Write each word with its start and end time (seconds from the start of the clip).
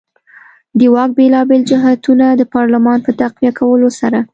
د 0.79 0.81
واک 0.93 1.09
بېلابېل 1.19 1.61
جهتونه 1.71 2.25
د 2.35 2.41
پارلمان 2.55 2.97
په 3.05 3.11
تقویه 3.21 3.51
کولو 3.59 3.89
سره. 3.99 4.19